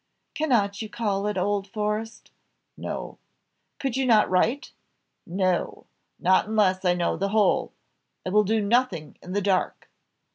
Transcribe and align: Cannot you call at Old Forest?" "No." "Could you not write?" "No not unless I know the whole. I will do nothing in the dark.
Cannot 0.33 0.81
you 0.81 0.89
call 0.89 1.27
at 1.27 1.37
Old 1.37 1.67
Forest?" 1.67 2.31
"No." 2.75 3.19
"Could 3.77 3.95
you 3.97 4.07
not 4.07 4.31
write?" 4.31 4.71
"No 5.27 5.85
not 6.17 6.47
unless 6.47 6.83
I 6.83 6.95
know 6.95 7.17
the 7.17 7.29
whole. 7.29 7.71
I 8.25 8.31
will 8.31 8.43
do 8.43 8.61
nothing 8.61 9.17
in 9.21 9.33
the 9.33 9.43
dark. 9.43 9.91